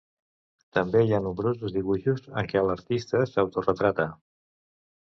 [0.77, 4.13] També hi ha nombrosos dibuixos en què l'artista s'autoretrata.